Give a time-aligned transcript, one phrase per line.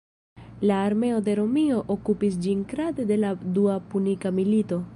[0.69, 4.81] La armeo de Romio okupis ĝin kadre de la Dua Punika Milito.